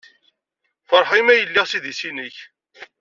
[0.89, 2.37] Feṛḥeɣ imi ay lliɣ s idis-nnek.